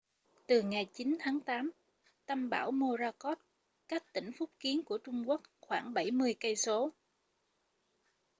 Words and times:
từ 0.47 0.61
ngày 0.61 0.85
9 0.93 1.15
tháng 1.19 1.39
tám 1.39 1.71
tâm 2.25 2.49
bão 2.49 2.71
morakot 2.71 3.37
cách 3.87 4.13
tỉnh 4.13 4.31
phúc 4.39 4.49
kiến 4.59 4.83
của 4.83 4.97
trung 4.97 5.29
quốc 5.29 5.41
khoảng 5.61 5.93
bảy 5.93 6.11
mươi 6.11 6.35
cây 6.39 6.55
số 6.55 6.91